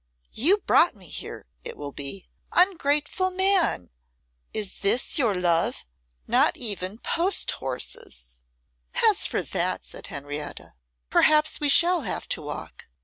[0.31, 3.91] "You brought me here," it will be: "Ungrateful man,
[4.51, 5.85] is this your love?
[6.25, 8.43] not even post horses!"'
[8.95, 10.73] 'As for that,' said Henrietta,
[11.11, 12.87] 'perhaps we shall have to walk.